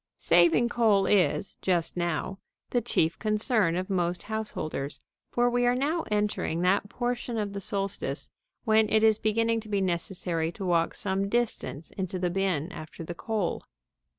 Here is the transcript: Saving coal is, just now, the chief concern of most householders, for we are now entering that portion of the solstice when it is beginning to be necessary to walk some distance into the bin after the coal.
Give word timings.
Saving 0.17 0.67
coal 0.67 1.05
is, 1.05 1.57
just 1.61 1.95
now, 1.95 2.39
the 2.71 2.81
chief 2.81 3.19
concern 3.19 3.75
of 3.75 3.87
most 3.87 4.23
householders, 4.23 4.99
for 5.29 5.47
we 5.47 5.67
are 5.67 5.75
now 5.75 6.05
entering 6.09 6.61
that 6.61 6.89
portion 6.89 7.37
of 7.37 7.53
the 7.53 7.61
solstice 7.61 8.27
when 8.63 8.89
it 8.89 9.03
is 9.03 9.19
beginning 9.19 9.59
to 9.59 9.69
be 9.69 9.79
necessary 9.79 10.51
to 10.53 10.65
walk 10.65 10.95
some 10.95 11.29
distance 11.29 11.91
into 11.99 12.17
the 12.17 12.31
bin 12.31 12.71
after 12.71 13.03
the 13.03 13.13
coal. 13.13 13.61